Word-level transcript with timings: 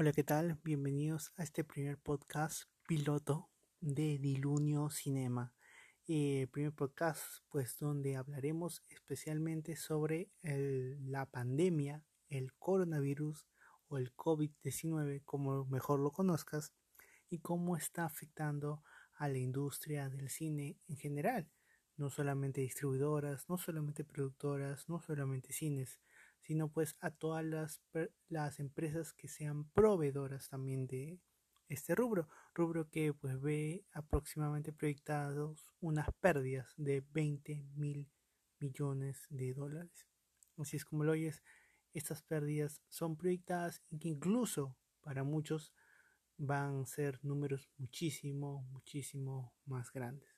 Hola, 0.00 0.12
¿qué 0.12 0.24
tal? 0.24 0.58
Bienvenidos 0.64 1.34
a 1.36 1.42
este 1.42 1.62
primer 1.62 1.98
podcast 1.98 2.62
piloto 2.88 3.50
de 3.82 4.16
Dilunio 4.16 4.88
Cinema. 4.88 5.52
Eh, 6.08 6.48
primer 6.50 6.72
podcast, 6.72 7.22
pues, 7.50 7.78
donde 7.78 8.16
hablaremos 8.16 8.82
especialmente 8.88 9.76
sobre 9.76 10.30
la 10.40 11.26
pandemia, 11.26 12.02
el 12.30 12.54
coronavirus 12.54 13.46
o 13.88 13.98
el 13.98 14.16
COVID-19, 14.16 15.22
como 15.26 15.66
mejor 15.66 16.00
lo 16.00 16.12
conozcas, 16.12 16.72
y 17.28 17.40
cómo 17.40 17.76
está 17.76 18.06
afectando 18.06 18.82
a 19.18 19.28
la 19.28 19.36
industria 19.36 20.08
del 20.08 20.30
cine 20.30 20.78
en 20.88 20.96
general. 20.96 21.50
No 21.98 22.08
solamente 22.08 22.62
distribuidoras, 22.62 23.50
no 23.50 23.58
solamente 23.58 24.04
productoras, 24.04 24.88
no 24.88 25.02
solamente 25.02 25.52
cines, 25.52 26.00
sino 26.50 26.68
pues 26.68 26.96
a 26.98 27.12
todas 27.12 27.44
las, 28.28 28.58
empresas 28.58 29.12
que 29.12 29.28
sean 29.28 29.70
proveedoras 29.70 30.48
también 30.48 30.88
de 30.88 31.20
este 31.68 31.94
rubro, 31.94 32.26
rubro 32.54 32.90
que 32.90 33.14
pues 33.14 33.40
ve 33.40 33.86
aproximadamente 33.92 34.72
proyectados 34.72 35.72
unas 35.78 36.08
pérdidas 36.18 36.74
de 36.76 37.04
20 37.12 37.68
mil 37.76 38.10
millones 38.58 39.28
de 39.28 39.54
dólares. 39.54 40.08
Así 40.58 40.76
es 40.76 40.84
como 40.84 41.04
lo 41.04 41.12
oyes, 41.12 41.40
estas 41.94 42.20
pérdidas 42.24 42.82
son 42.88 43.16
proyectadas 43.16 43.80
y 43.88 44.00
que 44.00 44.08
incluso 44.08 44.76
para 45.02 45.22
muchos 45.22 45.72
van 46.36 46.80
a 46.80 46.86
ser 46.86 47.24
números 47.24 47.70
muchísimo, 47.76 48.62
muchísimo 48.72 49.54
más 49.66 49.92
grandes. 49.92 50.36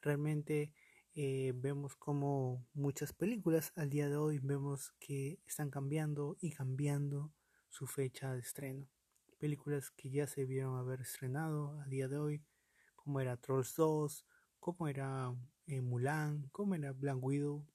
Realmente 0.00 0.72
eh, 1.20 1.52
vemos 1.52 1.96
como 1.96 2.64
muchas 2.74 3.12
películas 3.12 3.72
al 3.74 3.90
día 3.90 4.08
de 4.08 4.16
hoy 4.16 4.38
vemos 4.38 4.94
que 5.00 5.40
están 5.48 5.68
cambiando 5.68 6.36
y 6.40 6.52
cambiando 6.52 7.32
su 7.68 7.88
fecha 7.88 8.32
de 8.34 8.38
estreno. 8.38 8.86
Películas 9.40 9.90
que 9.90 10.10
ya 10.10 10.28
se 10.28 10.44
vieron 10.44 10.78
haber 10.78 11.00
estrenado 11.00 11.80
a 11.80 11.86
día 11.86 12.06
de 12.06 12.18
hoy, 12.18 12.44
como 12.94 13.18
era 13.18 13.36
Trolls 13.36 13.74
2, 13.74 14.26
como 14.60 14.86
era 14.86 15.34
eh, 15.66 15.80
Mulan, 15.80 16.50
como 16.52 16.76
era 16.76 16.92
Black 16.92 17.18
Widow, 17.20 17.66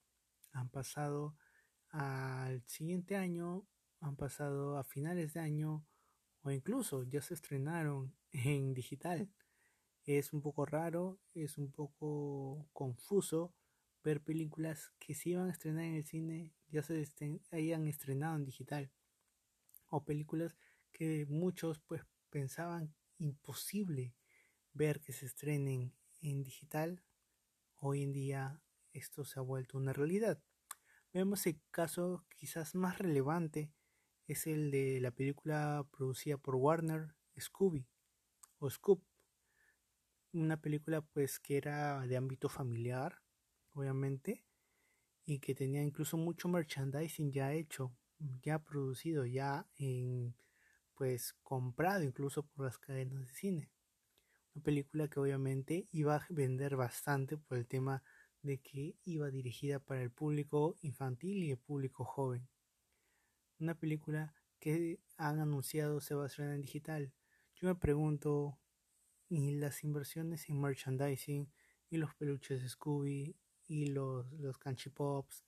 han 0.52 0.70
pasado 0.70 1.36
al 1.90 2.62
siguiente 2.66 3.14
año, 3.14 3.66
han 4.00 4.16
pasado 4.16 4.78
a 4.78 4.84
finales 4.84 5.34
de 5.34 5.40
año 5.40 5.84
o 6.40 6.50
incluso 6.50 7.02
ya 7.02 7.20
se 7.20 7.34
estrenaron 7.34 8.14
en 8.32 8.72
digital 8.72 9.28
es 10.06 10.32
un 10.32 10.42
poco 10.42 10.66
raro, 10.66 11.18
es 11.34 11.58
un 11.58 11.70
poco 11.70 12.68
confuso 12.72 13.54
ver 14.02 14.22
películas 14.22 14.92
que 14.98 15.14
se 15.14 15.30
iban 15.30 15.48
a 15.48 15.52
estrenar 15.52 15.84
en 15.84 15.94
el 15.94 16.04
cine 16.04 16.52
ya 16.68 16.82
se 16.82 17.06
hayan 17.52 17.86
estrenado 17.86 18.36
en 18.36 18.44
digital 18.44 18.90
o 19.88 20.04
películas 20.04 20.56
que 20.92 21.24
muchos 21.26 21.78
pues 21.80 22.02
pensaban 22.30 22.94
imposible 23.18 24.14
ver 24.72 25.00
que 25.00 25.12
se 25.12 25.26
estrenen 25.26 25.94
en 26.20 26.42
digital 26.42 27.02
hoy 27.76 28.02
en 28.02 28.12
día 28.12 28.60
esto 28.92 29.24
se 29.24 29.38
ha 29.38 29.42
vuelto 29.42 29.78
una 29.78 29.92
realidad. 29.92 30.40
Vemos 31.12 31.46
el 31.46 31.60
caso 31.70 32.24
quizás 32.36 32.74
más 32.74 32.98
relevante 32.98 33.72
es 34.26 34.46
el 34.46 34.70
de 34.70 35.00
la 35.00 35.10
película 35.10 35.86
producida 35.90 36.38
por 36.38 36.56
Warner 36.56 37.14
Scooby 37.38 37.86
o 38.58 38.70
Scoop 38.70 39.02
una 40.34 40.60
película 40.60 41.00
pues 41.00 41.38
que 41.38 41.56
era 41.56 42.06
de 42.06 42.16
ámbito 42.16 42.48
familiar, 42.48 43.22
obviamente, 43.72 44.44
y 45.24 45.38
que 45.38 45.54
tenía 45.54 45.82
incluso 45.82 46.16
mucho 46.16 46.48
merchandising 46.48 47.32
ya 47.32 47.52
hecho, 47.52 47.96
ya 48.42 48.58
producido, 48.58 49.24
ya 49.24 49.66
en 49.76 50.34
pues 50.94 51.32
comprado 51.42 52.04
incluso 52.04 52.44
por 52.44 52.66
las 52.66 52.78
cadenas 52.78 53.26
de 53.26 53.32
cine. 53.32 53.70
Una 54.54 54.62
película 54.62 55.08
que 55.08 55.20
obviamente 55.20 55.88
iba 55.90 56.16
a 56.16 56.26
vender 56.30 56.76
bastante 56.76 57.36
por 57.36 57.58
el 57.58 57.66
tema 57.66 58.02
de 58.42 58.58
que 58.58 58.96
iba 59.04 59.30
dirigida 59.30 59.80
para 59.80 60.02
el 60.02 60.10
público 60.10 60.76
infantil 60.82 61.42
y 61.42 61.50
el 61.52 61.58
público 61.58 62.04
joven. 62.04 62.48
Una 63.58 63.74
película 63.74 64.34
que 64.60 65.00
han 65.16 65.40
anunciado 65.40 66.00
se 66.00 66.14
va 66.14 66.24
a 66.24 66.26
estrenar 66.26 66.54
en 66.54 66.62
digital. 66.62 67.12
Yo 67.54 67.68
me 67.68 67.74
pregunto 67.74 68.58
y 69.34 69.56
las 69.56 69.82
inversiones 69.82 70.48
en 70.48 70.60
merchandising 70.60 71.50
y 71.90 71.96
los 71.96 72.14
peluches 72.14 72.70
Scooby 72.70 73.36
y 73.66 73.86
los, 73.86 74.30
los 74.32 74.58
Canchi 74.58 74.90
Pops 74.90 75.44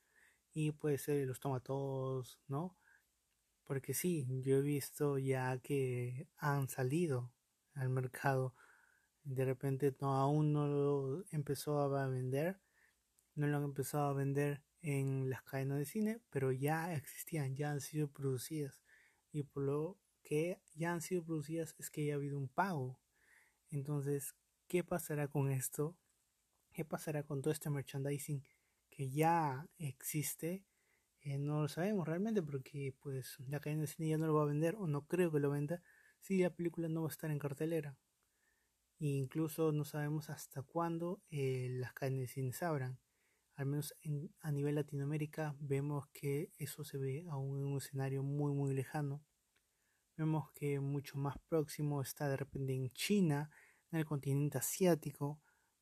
y 0.52 0.72
puede 0.72 0.98
ser 0.98 1.26
los 1.26 1.38
tomatos, 1.38 2.40
¿no? 2.48 2.76
Porque 3.64 3.94
sí, 3.94 4.26
yo 4.42 4.56
he 4.56 4.62
visto 4.62 5.18
ya 5.18 5.58
que 5.58 6.28
han 6.38 6.68
salido 6.68 7.32
al 7.74 7.90
mercado. 7.90 8.54
De 9.24 9.44
repente 9.44 9.94
no, 10.00 10.14
aún 10.14 10.52
no 10.52 10.66
lo 10.66 11.24
empezó 11.30 11.80
a 11.80 12.08
vender, 12.08 12.60
no 13.34 13.46
lo 13.46 13.56
han 13.58 13.64
empezado 13.64 14.08
a 14.08 14.14
vender 14.14 14.62
en 14.80 15.30
las 15.30 15.42
cadenas 15.42 15.78
de 15.78 15.84
cine, 15.84 16.20
pero 16.30 16.52
ya 16.52 16.94
existían, 16.94 17.54
ya 17.54 17.70
han 17.70 17.80
sido 17.80 18.08
producidas. 18.08 18.80
Y 19.32 19.44
por 19.44 19.62
lo 19.64 19.98
que 20.22 20.60
ya 20.74 20.92
han 20.92 21.02
sido 21.02 21.24
producidas 21.24 21.74
es 21.78 21.90
que 21.90 22.04
ya 22.06 22.14
ha 22.14 22.16
habido 22.16 22.38
un 22.38 22.48
pago 22.48 22.98
entonces, 23.70 24.34
¿qué 24.68 24.84
pasará 24.84 25.28
con 25.28 25.50
esto? 25.50 25.96
¿Qué 26.72 26.84
pasará 26.84 27.22
con 27.22 27.42
todo 27.42 27.52
este 27.52 27.70
merchandising 27.70 28.42
que 28.90 29.10
ya 29.10 29.66
existe? 29.78 30.64
Eh, 31.22 31.38
no 31.38 31.62
lo 31.62 31.68
sabemos 31.68 32.06
realmente 32.06 32.42
porque 32.42 32.94
pues 33.00 33.36
la 33.48 33.60
cadena 33.60 33.82
de 33.82 33.88
cine 33.88 34.10
ya 34.10 34.18
no 34.18 34.26
lo 34.26 34.34
va 34.34 34.42
a 34.42 34.46
vender 34.46 34.76
o 34.76 34.86
no 34.86 35.06
creo 35.06 35.32
que 35.32 35.40
lo 35.40 35.50
venda 35.50 35.82
si 36.20 36.38
la 36.38 36.50
película 36.50 36.88
no 36.88 37.02
va 37.02 37.08
a 37.08 37.10
estar 37.10 37.30
en 37.30 37.38
cartelera. 37.38 37.96
E 38.98 39.06
incluso 39.06 39.72
no 39.72 39.84
sabemos 39.84 40.30
hasta 40.30 40.62
cuándo 40.62 41.20
eh, 41.30 41.68
las 41.70 41.92
cadenas 41.92 42.20
de 42.20 42.28
cine 42.28 42.52
se 42.52 42.64
abran. 42.64 42.98
Al 43.56 43.66
menos 43.66 43.94
a 44.40 44.52
nivel 44.52 44.74
Latinoamérica 44.74 45.56
vemos 45.58 46.06
que 46.12 46.52
eso 46.58 46.84
se 46.84 46.98
ve 46.98 47.24
aún 47.30 47.58
en 47.58 47.66
un 47.66 47.78
escenario 47.78 48.22
muy 48.22 48.52
muy 48.52 48.74
lejano. 48.74 49.22
Vemos 50.16 50.50
que 50.52 50.80
mucho 50.80 51.18
más 51.18 51.36
próximo 51.48 52.00
está 52.00 52.28
de 52.28 52.38
repente 52.38 52.72
en 52.72 52.90
China, 52.92 53.50
en 53.92 53.98
el 53.98 54.06
continente 54.06 54.56
asiático, 54.56 55.40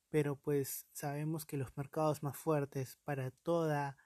pero 0.08 0.34
pues 0.34 0.88
sabemos 0.92 1.46
que 1.46 1.56
los 1.56 1.76
mercados 1.76 2.22
más 2.24 2.36
fuertes 2.36 2.98
para 3.04 3.30
toda 3.30 3.96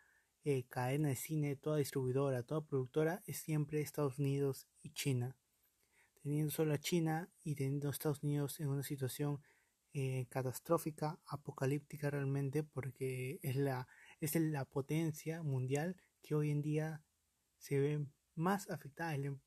eh, 0.44 0.64
cadena 0.68 1.08
de 1.08 1.16
cine, 1.16 1.56
toda 1.56 1.78
distribuidora, 1.78 2.42
toda 2.42 2.60
productora 2.60 3.22
es 3.26 3.38
siempre 3.38 3.80
Estados 3.80 4.18
Unidos 4.18 4.68
y 4.82 4.90
China. 4.90 5.38
Teniendo 6.22 6.50
solo 6.50 6.74
a 6.74 6.78
China 6.78 7.30
y 7.42 7.54
teniendo 7.54 7.88
Estados 7.88 8.22
Unidos 8.22 8.60
en 8.60 8.68
una 8.68 8.82
situación 8.82 9.40
eh, 9.94 10.26
catastrófica, 10.28 11.18
apocalíptica 11.26 12.10
realmente, 12.10 12.64
porque 12.64 13.40
es 13.42 13.56
la, 13.56 13.88
es 14.20 14.34
la 14.36 14.66
potencia 14.66 15.42
mundial 15.42 15.96
que 16.22 16.34
hoy 16.34 16.50
en 16.50 16.60
día 16.60 17.02
se 17.58 17.78
ve 17.78 18.06
más 18.34 18.68
afectada, 18.68 19.14
es 19.14 19.20
la 19.20 19.38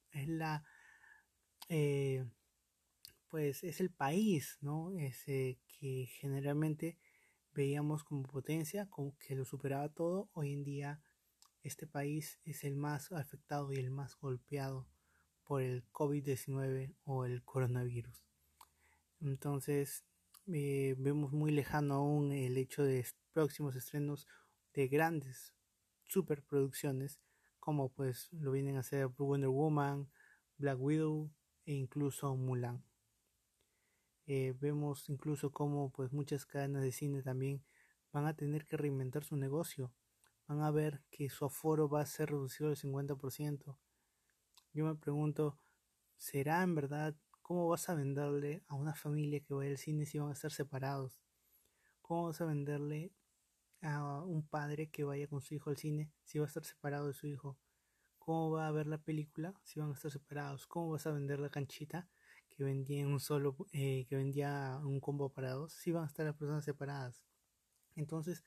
eh, 1.69 2.25
pues 3.27 3.63
es 3.63 3.79
el 3.79 3.91
país, 3.91 4.57
¿no? 4.61 4.91
Ese 4.97 5.59
que 5.67 6.07
generalmente 6.19 6.97
veíamos 7.53 8.03
como 8.03 8.23
potencia, 8.23 8.89
como 8.89 9.17
que 9.17 9.35
lo 9.35 9.45
superaba 9.45 9.89
todo. 9.89 10.29
Hoy 10.33 10.53
en 10.53 10.63
día 10.63 11.01
este 11.63 11.88
país 11.88 12.39
es 12.44 12.63
el 12.63 12.75
más 12.75 13.11
afectado 13.11 13.71
y 13.71 13.77
el 13.77 13.91
más 13.91 14.17
golpeado 14.17 14.88
por 15.44 15.61
el 15.61 15.83
COVID-19 15.91 16.95
o 17.03 17.25
el 17.25 17.44
coronavirus. 17.44 18.25
Entonces 19.19 20.03
eh, 20.47 20.95
vemos 20.97 21.31
muy 21.31 21.51
lejano 21.51 21.95
aún 21.95 22.31
el 22.31 22.57
hecho 22.57 22.83
de 22.83 23.05
próximos 23.33 23.75
estrenos 23.75 24.27
de 24.73 24.88
grandes 24.88 25.53
superproducciones 26.05 27.19
como 27.61 27.89
pues 27.89 28.27
lo 28.33 28.51
vienen 28.51 28.75
a 28.75 28.79
hacer 28.81 29.07
Wonder 29.07 29.49
Woman, 29.49 30.09
Black 30.57 30.77
Widow 30.81 31.31
e 31.65 31.74
incluso 31.74 32.36
Mulan. 32.36 32.83
Eh, 34.25 34.53
vemos 34.59 35.09
incluso 35.09 35.51
cómo 35.51 35.91
pues 35.91 36.12
muchas 36.12 36.45
cadenas 36.45 36.83
de 36.83 36.91
cine 36.91 37.21
también 37.21 37.63
van 38.12 38.25
a 38.25 38.36
tener 38.36 38.65
que 38.65 38.77
reinventar 38.77 39.24
su 39.24 39.38
negocio. 39.38 39.94
Van 40.47 40.62
a 40.62 40.71
ver 40.71 41.01
que 41.12 41.30
su 41.30 41.45
aforo 41.45 41.88
va 41.88 42.01
a 42.01 42.06
ser 42.06 42.31
reducido 42.31 42.69
al 42.69 42.75
50%. 42.75 43.77
Yo 44.74 44.86
me 44.86 44.95
pregunto, 44.95 45.57
¿será 46.18 46.63
en 46.63 46.75
verdad 46.75 47.15
cómo 47.41 47.68
vas 47.69 47.89
a 47.89 47.95
venderle 47.95 48.63
a 48.68 48.75
una 48.75 48.95
familia 48.95 49.39
que 49.39 49.53
va 49.53 49.63
al 49.63 49.77
cine 49.77 50.06
si 50.06 50.18
van 50.18 50.30
a 50.30 50.33
estar 50.33 50.51
separados? 50.51 51.21
¿Cómo 52.01 52.25
vas 52.25 52.41
a 52.41 52.45
venderle 52.45 53.12
a 53.81 54.20
padre 54.43 54.89
que 54.89 55.03
vaya 55.03 55.27
con 55.27 55.41
su 55.41 55.55
hijo 55.55 55.69
al 55.69 55.77
cine 55.77 56.11
si 56.23 56.39
va 56.39 56.45
a 56.45 56.47
estar 56.47 56.65
separado 56.65 57.07
de 57.07 57.13
su 57.13 57.27
hijo? 57.27 57.57
¿Cómo 58.19 58.51
va 58.51 58.67
a 58.67 58.71
ver 58.71 58.88
la 58.88 58.99
película 58.99 59.53
si 59.63 59.79
van 59.79 59.89
a 59.91 59.93
estar 59.93 60.11
separados? 60.11 60.67
¿Cómo 60.67 60.91
vas 60.91 61.07
a 61.07 61.11
vender 61.11 61.39
la 61.39 61.49
canchita 61.49 62.07
que 62.49 62.63
vendía 62.63 63.07
un 63.07 63.19
solo, 63.19 63.55
eh, 63.73 64.05
que 64.07 64.15
vendía 64.15 64.79
un 64.83 64.99
combo 64.99 65.29
para 65.29 65.53
dos? 65.53 65.73
Si 65.73 65.91
van 65.91 66.03
a 66.03 66.07
estar 66.07 66.25
las 66.25 66.35
personas 66.35 66.63
separadas. 66.65 67.23
Entonces, 67.95 68.43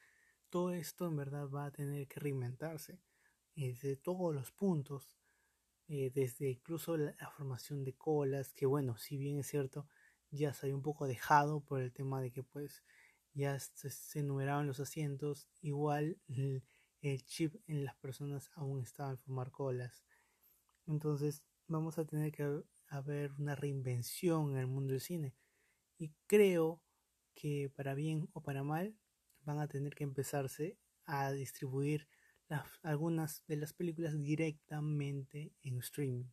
todo 0.50 0.72
esto 0.72 1.06
en 1.06 1.16
verdad 1.16 1.48
va 1.48 1.66
a 1.66 1.70
tener 1.72 2.06
que 2.08 2.20
reinventarse 2.20 3.00
desde 3.56 3.96
todos 3.96 4.34
los 4.34 4.52
puntos. 4.52 5.16
eh, 5.88 6.10
desde 6.14 6.50
incluso 6.50 6.96
la, 6.96 7.14
formación 7.36 7.84
de 7.84 7.94
colas, 7.94 8.54
que 8.54 8.66
bueno, 8.66 8.96
si 8.98 9.18
bien 9.18 9.38
es 9.38 9.48
cierto, 9.48 9.86
ya 10.30 10.52
se 10.54 10.66
había 10.66 10.76
un 10.76 10.82
poco 10.82 11.06
dejado 11.06 11.60
por 11.60 11.80
el 11.82 11.92
tema 11.92 12.20
de 12.22 12.30
que 12.32 12.42
pues 12.42 12.84
ya 13.34 13.58
se, 13.58 13.90
se 13.90 14.22
los 14.22 14.80
asientos, 14.80 15.48
igual 15.60 16.18
el, 16.28 16.62
chip 17.26 17.56
en 17.66 17.84
las 17.84 17.96
personas 17.96 18.50
aún 18.54 18.80
estaba 18.80 19.10
en 19.10 19.18
formar 19.18 19.50
colas. 19.50 20.04
Entonces 20.86 21.42
vamos 21.66 21.98
a 21.98 22.06
tener 22.06 22.32
que 22.32 22.62
haber 22.88 23.32
una 23.32 23.54
reinvención 23.54 24.52
en 24.52 24.58
el 24.58 24.66
mundo 24.66 24.92
del 24.92 25.00
cine. 25.00 25.34
Y 25.98 26.12
creo 26.26 26.80
que 27.34 27.70
para 27.74 27.94
bien 27.94 28.28
o 28.32 28.42
para 28.42 28.62
mal 28.62 28.96
van 29.42 29.58
a 29.58 29.68
tener 29.68 29.94
que 29.94 30.04
empezarse 30.04 30.78
a 31.04 31.32
distribuir 31.32 32.08
algunas 32.82 33.44
de 33.46 33.56
las 33.56 33.72
películas 33.72 34.18
directamente 34.22 35.52
en 35.62 35.78
streaming, 35.78 36.26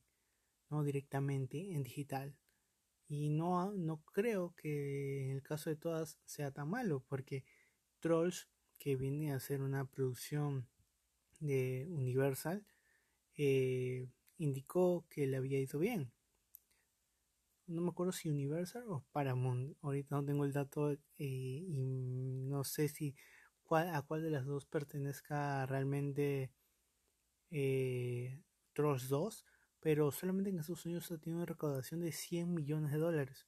no 0.69 0.83
directamente 0.83 1.73
en 1.73 1.83
digital. 1.83 2.37
Y 3.11 3.27
no, 3.27 3.73
no 3.73 3.97
creo 4.13 4.53
que 4.55 5.25
en 5.25 5.31
el 5.31 5.43
caso 5.43 5.69
de 5.69 5.75
todas 5.75 6.17
sea 6.23 6.51
tan 6.51 6.69
malo, 6.69 7.03
porque 7.09 7.43
Trolls, 7.99 8.47
que 8.79 8.95
viene 8.95 9.33
a 9.33 9.39
ser 9.41 9.61
una 9.61 9.83
producción 9.83 10.65
de 11.41 11.87
Universal, 11.89 12.65
eh, 13.35 14.07
indicó 14.37 15.05
que 15.09 15.27
le 15.27 15.35
había 15.35 15.59
ido 15.59 15.77
bien. 15.77 16.13
No 17.67 17.81
me 17.81 17.89
acuerdo 17.89 18.13
si 18.13 18.29
Universal 18.29 18.85
o 18.87 19.03
Paramount. 19.11 19.75
Ahorita 19.81 20.15
no 20.15 20.23
tengo 20.23 20.45
el 20.45 20.53
dato 20.53 20.91
eh, 20.91 20.97
y 21.17 21.83
no 22.47 22.63
sé 22.63 22.87
si 22.87 23.13
a 23.71 24.01
cuál 24.03 24.23
de 24.23 24.29
las 24.29 24.45
dos 24.45 24.65
pertenezca 24.65 25.65
realmente 25.65 26.49
eh, 27.49 28.41
Trolls 28.71 29.09
2, 29.09 29.45
pero 29.81 30.11
solamente 30.11 30.49
en 30.51 30.59
Estados 30.59 30.85
Unidos 30.85 31.11
ha 31.11 31.17
tenido 31.17 31.37
una 31.37 31.45
recaudación 31.45 32.01
de 32.01 32.11
100 32.11 32.53
millones 32.53 32.91
de 32.91 32.99
dólares, 32.99 33.47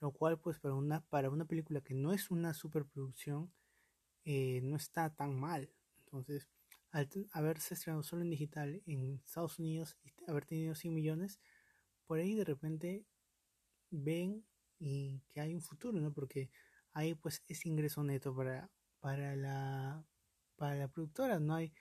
lo 0.00 0.12
cual 0.12 0.40
pues 0.40 0.58
para 0.58 0.74
una, 0.74 1.02
para 1.02 1.30
una 1.30 1.44
película 1.44 1.82
que 1.82 1.94
no 1.94 2.12
es 2.12 2.30
una 2.30 2.54
superproducción 2.54 3.52
eh, 4.24 4.60
no 4.62 4.76
está 4.76 5.14
tan 5.14 5.38
mal. 5.38 5.70
Entonces, 5.98 6.48
al 6.90 7.08
haberse 7.32 7.74
estrenado 7.74 8.02
solo 8.02 8.22
en 8.22 8.30
digital 8.30 8.82
en 8.86 9.20
Estados 9.24 9.58
Unidos 9.58 9.98
y 10.02 10.12
haber 10.26 10.46
tenido 10.46 10.74
100 10.74 10.94
millones, 10.94 11.40
por 12.06 12.18
ahí 12.18 12.34
de 12.34 12.44
repente 12.44 13.04
ven 13.90 14.44
y 14.78 15.20
que 15.30 15.40
hay 15.40 15.54
un 15.54 15.60
futuro, 15.62 16.00
¿no? 16.00 16.12
Porque 16.12 16.50
ahí 16.92 17.14
pues 17.14 17.42
es 17.48 17.66
ingreso 17.66 18.02
neto 18.02 18.34
para, 18.34 18.70
para 19.00 19.36
la, 19.36 20.04
para 20.56 20.76
la 20.76 20.88
productora. 20.88 21.38
No 21.40 21.54
hay 21.54 21.72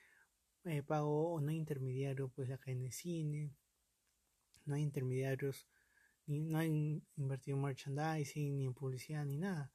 eh, 0.66 0.84
pago 0.84 1.34
o 1.34 1.42
no 1.42 1.50
hay 1.52 1.58
intermediario, 1.58 2.30
pues 2.30 2.50
la 2.50 2.58
cadena 2.58 2.84
de 2.86 2.92
cine, 2.92 3.54
no 4.65 4.75
hay 4.75 4.83
intermediarios, 4.83 5.68
ni, 6.25 6.42
no 6.42 6.57
hay 6.60 7.04
invertido 7.15 7.57
en 7.57 7.63
merchandising, 7.63 8.57
ni 8.57 8.65
en 8.65 8.74
publicidad, 8.74 9.25
ni 9.25 9.38
nada. 9.38 9.71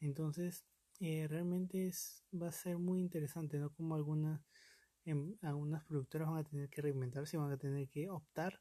Entonces, 0.00 0.64
eh, 1.00 1.26
realmente 1.28 1.88
es, 1.88 2.24
va 2.32 2.48
a 2.48 2.52
ser 2.52 2.78
muy 2.78 3.00
interesante, 3.00 3.58
¿no? 3.58 3.70
Como 3.72 3.94
algunas, 3.94 4.40
em, 5.04 5.36
algunas 5.42 5.84
productoras 5.84 6.28
van 6.28 6.38
a 6.38 6.44
tener 6.44 6.68
que 6.70 6.82
reinventarse 6.82 7.36
y 7.36 7.40
van 7.40 7.52
a 7.52 7.58
tener 7.58 7.88
que 7.88 8.10
optar 8.10 8.60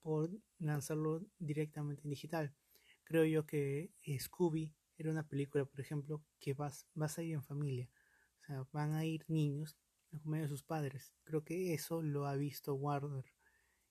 por 0.00 0.30
lanzarlo 0.58 1.26
directamente 1.38 2.02
en 2.04 2.10
digital. 2.10 2.54
Creo 3.04 3.24
yo 3.24 3.46
que 3.46 3.90
Scooby 4.18 4.74
era 4.98 5.10
una 5.10 5.26
película, 5.26 5.64
por 5.64 5.80
ejemplo, 5.80 6.24
que 6.40 6.54
vas, 6.54 6.86
vas 6.94 7.18
a 7.18 7.22
ir 7.22 7.34
en 7.34 7.42
familia. 7.42 7.90
O 8.42 8.44
sea, 8.46 8.66
van 8.72 8.94
a 8.94 9.04
ir 9.04 9.24
niños 9.28 9.76
a 10.12 10.18
comer 10.18 10.42
de 10.42 10.48
sus 10.48 10.62
padres. 10.62 11.12
Creo 11.24 11.44
que 11.44 11.74
eso 11.74 12.02
lo 12.02 12.26
ha 12.26 12.36
visto 12.36 12.74
Warner. 12.74 13.24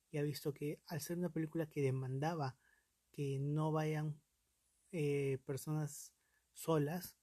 Y 0.10 0.18
ha 0.18 0.24
visto 0.24 0.54
que 0.54 0.82
al 0.88 1.02
ser 1.02 1.18
una 1.18 1.32
película 1.32 1.70
que 1.70 1.82
demandaba 1.82 2.58
que 3.12 3.40
no 3.40 3.72
vayan 3.72 4.20
eh, 4.92 5.40
personas 5.46 6.14
solas, 6.54 7.18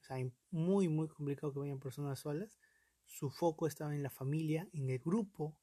o 0.00 0.04
sea, 0.04 0.16
muy, 0.50 0.88
muy 0.88 1.08
complicado 1.08 1.52
que 1.52 1.60
vayan 1.60 1.80
personas 1.80 2.20
solas, 2.20 2.58
su 3.04 3.30
foco 3.30 3.66
estaba 3.66 3.94
en 3.94 4.02
la 4.02 4.10
familia, 4.10 4.68
en 4.72 4.90
el 4.90 4.98
grupo, 4.98 5.58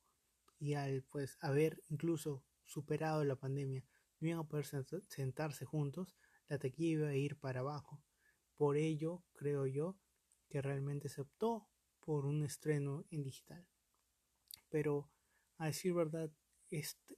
y 0.59 0.75
al 0.75 1.03
pues 1.03 1.37
haber 1.41 1.81
incluso 1.89 2.43
superado 2.63 3.23
la 3.23 3.35
pandemia, 3.35 3.85
no 4.19 4.27
iban 4.29 4.39
a 4.39 4.47
poder 4.47 4.65
sentarse 5.07 5.65
juntos, 5.65 6.15
la 6.47 6.57
taquilla 6.57 6.89
iba 6.89 7.07
a 7.09 7.15
ir 7.15 7.37
para 7.37 7.59
abajo. 7.59 8.01
Por 8.55 8.77
ello, 8.77 9.23
creo 9.33 9.65
yo, 9.65 9.97
que 10.47 10.61
realmente 10.61 11.09
se 11.09 11.21
optó 11.21 11.67
por 11.99 12.25
un 12.25 12.43
estreno 12.43 13.05
en 13.09 13.23
digital. 13.23 13.67
Pero, 14.69 15.09
a 15.63 15.67
decir 15.67 15.93
verdad, 15.93 16.31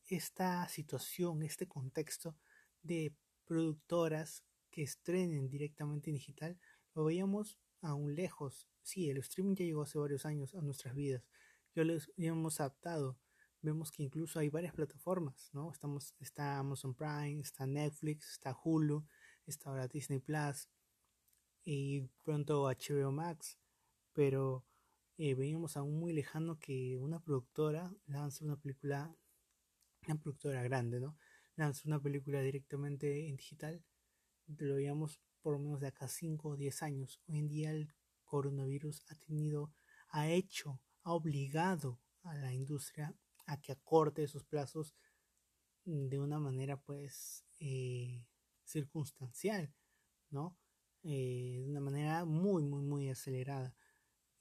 esta 0.08 0.68
situación, 0.68 1.44
este 1.44 1.68
contexto 1.68 2.36
de 2.82 3.16
productoras 3.46 4.44
que 4.70 4.84
estrenen 4.84 5.50
directamente 5.50 6.10
en 6.10 6.16
digital, 6.16 6.60
lo 6.94 7.06
veíamos 7.06 7.58
aún 7.82 8.16
lejos. 8.16 8.68
Sí, 8.82 9.10
el 9.10 9.18
streaming 9.18 9.56
ya 9.56 9.66
llegó 9.66 9.84
hace 9.84 9.98
varios 9.98 10.26
años 10.26 10.54
a 10.56 10.62
nuestras 10.62 10.94
vidas. 10.96 11.24
Ya 11.74 11.84
lo 11.84 11.98
hemos 12.18 12.60
adaptado 12.60 13.18
vemos 13.66 13.92
que 13.92 14.04
incluso 14.04 14.40
hay 14.40 14.50
varias 14.50 14.74
plataformas, 14.74 15.50
¿no? 15.52 15.72
Estamos, 15.72 16.14
está 16.20 16.60
Amazon 16.60 16.94
Prime, 16.94 17.42
está 17.42 17.66
Netflix, 17.66 18.32
está 18.32 18.56
Hulu, 18.64 19.06
está 19.46 19.70
ahora 19.70 19.88
Disney 19.88 20.20
Plus 20.20 20.70
y 21.64 22.02
pronto 22.24 22.70
HBO 22.70 23.12
Max, 23.12 23.58
pero 24.14 24.64
eh, 25.18 25.36
veíamos 25.36 25.78
aún 25.78 26.00
muy 26.00 26.14
lejano 26.14 26.60
que 26.60 26.98
una 26.98 27.20
productora 27.20 27.94
lance 28.08 28.44
una 28.44 28.58
película, 28.58 29.16
una 30.08 30.20
productora 30.20 30.64
grande, 30.64 31.00
¿no? 31.00 31.18
Lance 31.56 31.88
una 31.88 32.02
película 32.02 32.42
directamente 32.42 33.28
en 33.30 33.38
digital, 33.38 33.84
lo 34.48 34.76
veíamos 34.76 35.20
por 35.42 35.54
lo 35.54 35.60
menos 35.60 35.80
de 35.80 35.88
acá 35.88 36.08
5 36.08 36.50
o 36.50 36.58
10 36.58 36.84
años. 36.84 37.22
Hoy 37.28 37.40
en 37.40 37.48
día 37.48 37.72
el 37.72 37.94
coronavirus 38.26 39.04
ha 39.10 39.16
tenido, 39.16 39.72
ha 40.10 40.28
hecho, 40.30 40.82
ha 41.04 41.14
obligado 41.14 42.00
a 42.24 42.36
la 42.36 42.54
industria 42.54 43.16
a 43.46 43.62
que 43.62 43.72
acorte 43.72 44.24
esos 44.24 44.44
plazos 44.44 44.96
de 45.86 46.20
una 46.20 46.40
manera 46.40 46.78
pues 46.78 47.46
eh, 47.60 48.26
circunstancial, 48.64 49.72
¿no? 50.32 50.58
Eh, 51.04 51.62
de 51.64 51.70
una 51.70 51.80
manera 51.80 52.26
muy, 52.26 52.64
muy, 52.64 52.82
muy 52.82 53.10
acelerada. 53.10 53.76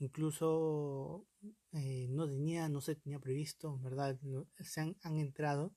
Incluso 0.05 1.27
eh, 1.73 2.09
no 2.11 2.29
tenía, 2.29 2.69
no 2.69 2.83
se 2.83 2.95
tenía 2.95 3.19
previsto, 3.19 3.79
¿verdad? 3.79 4.21
Se 4.61 4.83
han, 4.83 4.97
han, 5.03 5.17
entrado 5.17 5.75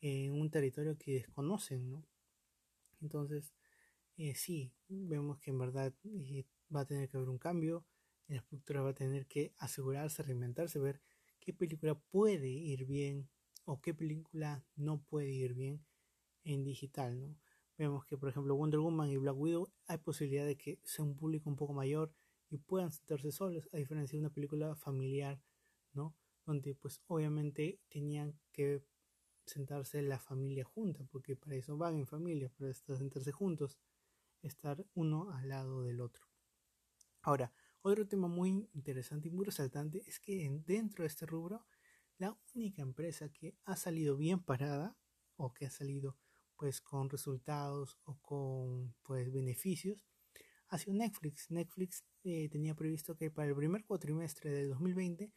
en 0.00 0.32
un 0.32 0.50
territorio 0.50 0.98
que 0.98 1.12
desconocen, 1.12 1.88
¿no? 1.88 2.04
Entonces, 3.00 3.54
sí, 4.34 4.72
vemos 4.88 5.38
que 5.38 5.52
en 5.52 5.58
verdad 5.58 5.94
va 6.74 6.80
a 6.80 6.86
tener 6.86 7.08
que 7.08 7.18
haber 7.18 7.28
un 7.28 7.38
cambio, 7.38 7.84
la 8.26 8.38
estructura 8.38 8.82
va 8.82 8.90
a 8.90 8.94
tener 8.94 9.26
que 9.26 9.54
asegurarse, 9.58 10.24
reinventarse, 10.24 10.80
ver 10.80 11.00
qué 11.38 11.52
película 11.52 11.94
puede 11.94 12.48
ir 12.48 12.84
bien 12.84 13.28
o 13.64 13.80
qué 13.80 13.94
película 13.94 14.64
no 14.74 15.02
puede 15.02 15.30
ir 15.30 15.54
bien 15.54 15.84
en 16.42 16.64
digital, 16.64 17.20
¿no? 17.20 17.36
Vemos 17.78 18.04
que, 18.06 18.18
por 18.18 18.28
ejemplo, 18.28 18.56
Wonder 18.56 18.80
Woman 18.80 19.08
y 19.08 19.18
Black 19.18 19.36
Widow 19.36 19.70
hay 19.86 19.98
posibilidad 19.98 20.46
de 20.46 20.56
que 20.56 20.80
sea 20.82 21.04
un 21.04 21.16
público 21.16 21.48
un 21.48 21.54
poco 21.54 21.74
mayor 21.74 22.12
y 22.50 22.58
puedan 22.58 22.92
sentarse 22.92 23.32
solos, 23.32 23.68
a 23.72 23.78
diferencia 23.78 24.16
de 24.16 24.20
una 24.20 24.32
película 24.32 24.74
familiar, 24.76 25.40
¿no? 25.92 26.14
Donde, 26.44 26.74
pues, 26.74 27.02
obviamente 27.06 27.80
tenían 27.88 28.38
que 28.52 28.84
sentarse 29.46 30.02
la 30.02 30.18
familia 30.18 30.64
junta, 30.64 31.04
porque 31.10 31.36
para 31.36 31.56
eso 31.56 31.76
van 31.76 31.96
en 31.98 32.06
familia, 32.06 32.50
para 32.58 32.72
sentarse 32.74 33.32
juntos, 33.32 33.78
estar 34.42 34.84
uno 34.94 35.30
al 35.32 35.48
lado 35.48 35.82
del 35.82 36.00
otro. 36.00 36.24
Ahora, 37.22 37.52
otro 37.82 38.06
tema 38.06 38.28
muy 38.28 38.68
interesante 38.74 39.28
y 39.28 39.30
muy 39.30 39.44
resaltante 39.44 40.02
es 40.06 40.20
que 40.20 40.48
dentro 40.66 41.02
de 41.02 41.08
este 41.08 41.26
rubro, 41.26 41.66
la 42.18 42.36
única 42.54 42.82
empresa 42.82 43.28
que 43.28 43.56
ha 43.64 43.76
salido 43.76 44.16
bien 44.16 44.40
parada 44.42 44.96
o 45.36 45.52
que 45.52 45.66
ha 45.66 45.70
salido 45.70 46.16
pues 46.56 46.80
con 46.80 47.10
resultados 47.10 47.98
o 48.04 48.18
con 48.22 48.94
pues 49.02 49.30
beneficios 49.30 50.06
ha 50.68 50.78
sido 50.78 50.94
Netflix. 50.94 51.50
Netflix 51.50 52.04
eh, 52.24 52.48
tenía 52.48 52.74
previsto 52.74 53.16
que 53.16 53.30
para 53.30 53.48
el 53.48 53.56
primer 53.56 53.84
cuatrimestre 53.84 54.50
de 54.50 54.68
2020 54.68 55.32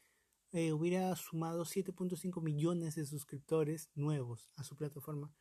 eh, 0.52 0.74
hubiera 0.74 1.16
sumado 1.16 1.64
7.5 1.64 2.42
millones 2.42 2.96
de 2.96 3.06
suscriptores 3.06 3.90
nuevos 3.94 4.50
a 4.56 4.64
su 4.64 4.76
plataforma. 4.76 5.32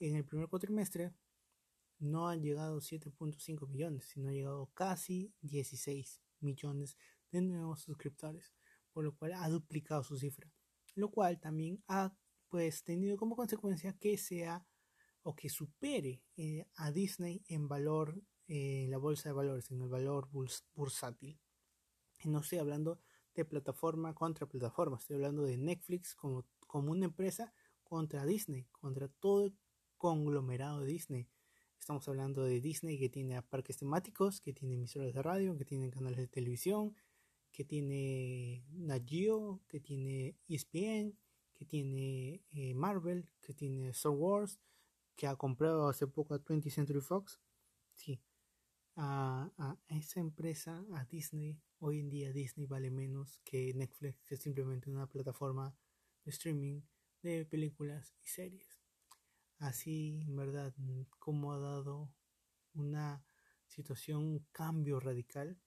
En 0.00 0.16
el 0.16 0.24
primer 0.24 0.48
cuatrimestre 0.48 1.14
no 2.00 2.28
han 2.28 2.42
llegado 2.42 2.80
7.5 2.80 3.68
millones, 3.68 4.06
sino 4.06 4.28
ha 4.28 4.32
llegado 4.32 4.66
casi 4.74 5.32
16 5.42 6.20
millones 6.40 6.96
de 7.30 7.40
nuevos 7.42 7.82
suscriptores, 7.82 8.52
por 8.92 9.04
lo 9.04 9.14
cual 9.14 9.34
ha 9.34 9.48
duplicado 9.48 10.02
su 10.02 10.16
cifra, 10.18 10.50
lo 10.96 11.10
cual 11.10 11.38
también 11.38 11.82
ha 11.86 12.12
pues 12.48 12.82
tenido 12.82 13.16
como 13.16 13.36
consecuencia 13.36 13.96
que 13.98 14.18
sea 14.18 14.66
o 15.22 15.34
que 15.36 15.48
supere 15.48 16.20
eh, 16.36 16.66
a 16.74 16.90
Disney 16.90 17.44
en 17.46 17.68
valor 17.68 18.20
en 18.54 18.90
la 18.90 18.98
bolsa 18.98 19.30
de 19.30 19.32
valores, 19.32 19.70
en 19.70 19.80
el 19.80 19.88
valor 19.88 20.28
bursátil. 20.74 21.40
Y 22.22 22.28
no 22.28 22.40
estoy 22.40 22.58
hablando 22.58 23.00
de 23.34 23.46
plataforma 23.46 24.14
contra 24.14 24.46
plataforma, 24.46 24.98
estoy 24.98 25.16
hablando 25.16 25.44
de 25.44 25.56
Netflix 25.56 26.14
como, 26.14 26.44
como 26.66 26.90
una 26.90 27.06
empresa 27.06 27.54
contra 27.82 28.26
Disney, 28.26 28.66
contra 28.70 29.08
todo 29.08 29.46
el 29.46 29.56
conglomerado 29.96 30.80
de 30.80 30.92
Disney. 30.92 31.28
Estamos 31.78 32.06
hablando 32.08 32.44
de 32.44 32.60
Disney 32.60 32.98
que 32.98 33.08
tiene 33.08 33.40
parques 33.40 33.78
temáticos, 33.78 34.42
que 34.42 34.52
tiene 34.52 34.74
emisoras 34.74 35.14
de 35.14 35.22
radio, 35.22 35.56
que 35.56 35.64
tiene 35.64 35.90
canales 35.90 36.18
de 36.18 36.28
televisión, 36.28 36.94
que 37.52 37.64
tiene 37.64 38.66
Nat 38.72 39.04
que 39.06 39.80
tiene 39.80 40.36
ESPN, 40.46 41.16
que 41.54 41.64
tiene 41.64 42.42
eh, 42.50 42.74
Marvel, 42.74 43.30
que 43.40 43.54
tiene 43.54 43.88
Star 43.88 44.12
Wars, 44.12 44.60
que 45.16 45.26
ha 45.26 45.36
comprado 45.36 45.88
hace 45.88 46.06
poco 46.06 46.34
a 46.34 46.38
20th 46.38 46.70
Century 46.70 47.00
Fox. 47.00 47.40
Sí, 47.94 48.20
a, 48.96 49.50
a, 49.58 49.78
esa 49.88 50.20
empresa, 50.20 50.84
a 50.94 51.04
Disney, 51.04 51.60
hoy 51.78 52.00
en 52.00 52.10
día 52.10 52.32
Disney 52.32 52.66
vale 52.66 52.90
menos 52.90 53.40
que 53.44 53.72
Netflix, 53.74 54.22
que 54.24 54.34
es 54.34 54.42
simplemente 54.42 54.90
una 54.90 55.06
plataforma 55.06 55.74
de 56.24 56.30
streaming 56.30 56.82
de 57.22 57.44
películas 57.46 58.14
y 58.22 58.26
series. 58.26 58.80
Así, 59.58 60.22
en 60.26 60.36
verdad, 60.36 60.74
como 61.18 61.52
ha 61.52 61.58
dado 61.58 62.12
una 62.74 63.24
situación, 63.66 64.24
un 64.24 64.46
cambio 64.52 65.00
radical, 65.00 65.58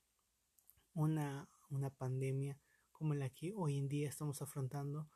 una, 0.93 1.49
una 1.69 1.89
pandemia 1.89 2.59
como 2.91 3.13
la 3.13 3.29
que 3.29 3.53
hoy 3.55 3.77
en 3.77 3.87
día 3.89 4.09
estamos 4.09 4.41
afrontando 4.41 5.09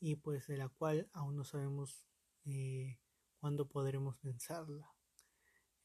y 0.00 0.16
pues 0.16 0.46
de 0.46 0.56
la 0.56 0.68
cual 0.68 1.08
aún 1.12 1.36
no 1.36 1.44
sabemos 1.44 2.06
eh, 2.44 2.98
cuándo 3.38 3.68
podremos 3.68 4.20
vencerla. 4.22 4.91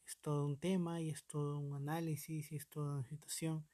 Es 0.08 0.16
todo 0.22 0.46
un 0.46 0.56
tema 0.56 1.02
y 1.02 1.10
es 1.10 1.26
todo 1.26 1.58
un 1.58 1.74
análisis 1.74 2.50
y 2.50 2.56
es 2.56 2.66
toda 2.70 2.94
una 2.94 3.04
situación 3.04 3.68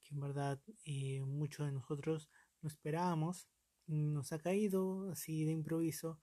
que 0.00 0.16
en 0.16 0.20
verdad 0.20 0.60
eh, 0.84 1.22
muchos 1.22 1.64
de 1.64 1.72
nosotros 1.72 2.28
no 2.60 2.68
esperábamos. 2.68 3.46
Nos 3.86 4.32
ha 4.32 4.40
caído 4.40 5.08
así 5.12 5.44
de 5.44 5.52
improviso 5.52 6.20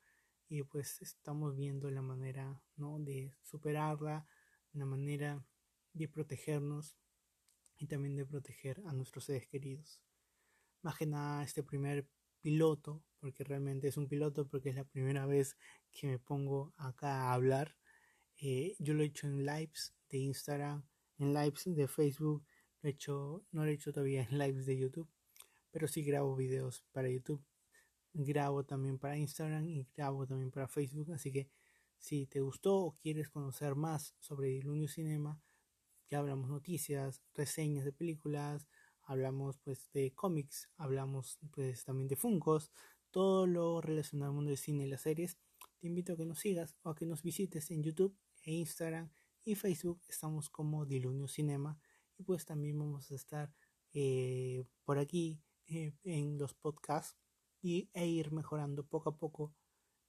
y 0.50 0.64
pues 0.64 1.02
estamos 1.02 1.56
viendo 1.56 1.90
la 1.92 2.02
manera 2.02 2.62
¿no? 2.76 3.00
de 3.00 3.38
superarla, 3.42 4.28
la 4.74 4.86
manera 4.86 5.46
de 5.94 6.10
protegernos 6.10 6.98
y 7.78 7.88
también 7.88 8.18
de 8.18 8.26
proteger 8.26 8.82
a 8.86 8.92
nuestros 8.92 9.24
seres 9.24 9.48
queridos. 9.48 10.02
Más 10.82 10.98
que 10.98 11.06
nada 11.06 11.42
este 11.42 11.64
primer 11.64 12.06
piloto, 12.42 13.02
porque 13.22 13.46
realmente 13.46 13.88
es 13.88 13.96
un 13.96 14.10
piloto 14.10 14.46
porque 14.46 14.72
es 14.72 14.76
la 14.76 14.84
primera 14.84 15.26
vez 15.26 15.56
que 15.90 16.08
me 16.08 16.20
pongo 16.20 16.74
acá 16.76 17.30
a 17.30 17.34
hablar. 17.34 17.78
Eh, 18.38 18.76
yo 18.80 18.94
lo 18.94 19.04
he 19.04 19.08
hecho 19.08 19.28
en 19.28 19.46
lives 19.46 19.94
de 20.10 20.18
Instagram, 20.18 20.86
en 21.18 21.34
lives 21.34 21.64
de 21.66 21.88
Facebook, 21.88 22.46
lo 22.82 22.90
he 22.90 22.92
hecho, 22.92 23.46
no 23.52 23.64
lo 23.64 23.72
he 23.72 23.74
hecho 23.74 23.92
todavía 23.92 24.24
en 24.24 24.38
lives 24.38 24.66
de 24.66 24.78
YouTube, 24.78 25.10
pero 25.72 25.88
sí 25.88 26.04
grabo 26.04 26.36
videos 26.36 26.84
para 26.92 27.10
YouTube, 27.10 27.44
grabo 28.14 28.64
también 28.64 29.00
para 29.00 29.18
Instagram 29.18 29.68
y 29.70 29.88
grabo 29.96 30.28
también 30.28 30.52
para 30.52 30.68
Facebook, 30.68 31.12
así 31.12 31.32
que 31.32 31.50
si 31.98 32.28
te 32.28 32.42
gustó 32.42 32.76
o 32.76 32.98
quieres 33.02 33.30
conocer 33.30 33.76
más 33.76 34.14
sobre 34.20 34.50
Dilunio 34.50 34.88
Cinema, 34.90 35.42
ya 36.10 36.20
hablamos 36.20 36.50
noticias, 36.50 37.22
reseñas 37.34 37.86
de 37.86 37.94
películas, 37.94 38.68
hablamos 39.04 39.58
pues 39.60 39.90
de 39.94 40.14
cómics, 40.14 40.70
hablamos 40.78 41.40
pues 41.52 41.86
también 41.86 42.08
de 42.08 42.16
Funkos, 42.16 42.72
todo 43.10 43.48
lo 43.48 43.82
relacionado 43.82 44.32
al 44.32 44.36
mundo 44.36 44.50
del 44.50 44.58
cine 44.58 44.86
y 44.86 44.90
las 44.90 45.02
series. 45.02 45.38
Te 45.84 45.90
invito 45.90 46.14
a 46.14 46.16
que 46.16 46.26
nos 46.26 46.40
sigas 46.40 46.78
o 46.84 46.92
a 46.92 46.96
que 46.96 47.06
nos 47.06 47.22
visites 47.24 47.70
en 47.70 47.84
YouTube 47.84 48.18
e 48.44 48.54
Instagram 48.54 49.12
y 49.44 49.56
Facebook. 49.56 50.02
Estamos 50.08 50.50
como 50.50 50.86
Dilunio 50.86 51.28
Cinema 51.28 51.78
y 52.18 52.24
pues 52.24 52.46
también 52.46 52.80
vamos 52.80 53.12
a 53.12 53.16
estar 53.16 53.54
eh, 53.92 54.64
por 54.86 54.98
aquí 54.98 55.44
eh, 55.68 55.92
en 56.06 56.38
los 56.38 56.54
podcasts 56.54 57.18
y, 57.62 57.90
e 57.92 58.08
ir 58.08 58.32
mejorando 58.32 58.86
poco 58.86 59.10
a 59.10 59.18
poco. 59.18 59.54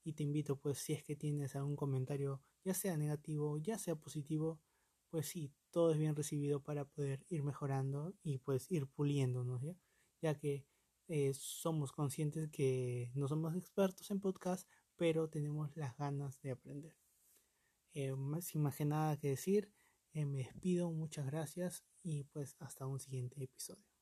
Y 0.04 0.12
te 0.12 0.22
invito 0.22 0.60
pues 0.60 0.78
si 0.78 0.92
es 0.92 1.02
que 1.02 1.16
tienes 1.16 1.56
algún 1.56 1.74
comentario, 1.74 2.40
ya 2.62 2.72
sea 2.72 2.96
negativo, 2.96 3.58
ya 3.58 3.76
sea 3.76 3.96
positivo, 3.96 4.60
pues 5.08 5.26
sí, 5.26 5.52
todo 5.72 5.90
es 5.90 5.98
bien 5.98 6.14
recibido 6.14 6.62
para 6.62 6.84
poder 6.84 7.26
ir 7.28 7.42
mejorando 7.42 8.14
y 8.22 8.38
pues 8.38 8.70
ir 8.70 8.86
puliéndonos, 8.86 9.60
¿ya? 9.60 9.76
ya 10.22 10.38
que 10.38 10.68
eh, 11.08 11.34
somos 11.34 11.90
conscientes 11.90 12.48
que 12.48 13.10
no 13.16 13.26
somos 13.26 13.56
expertos 13.56 14.12
en 14.12 14.20
podcast, 14.20 14.68
pero 14.96 15.28
tenemos 15.28 15.76
las 15.76 15.96
ganas 15.96 16.40
de 16.42 16.52
aprender. 16.52 16.94
Eh, 17.94 18.14
sin 18.40 18.62
más 18.62 18.76
que 18.76 18.84
nada 18.84 19.16
que 19.16 19.28
decir, 19.28 19.70
eh, 20.12 20.26
me 20.26 20.38
despido, 20.38 20.90
muchas 20.90 21.26
gracias 21.26 21.84
y 22.02 22.24
pues 22.24 22.56
hasta 22.58 22.86
un 22.86 23.00
siguiente 23.00 23.42
episodio. 23.42 23.93